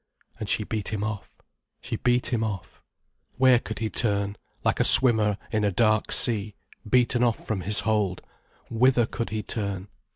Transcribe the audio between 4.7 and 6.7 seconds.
a swimmer in a dark sea,